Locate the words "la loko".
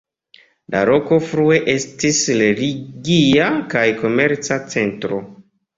0.75-1.19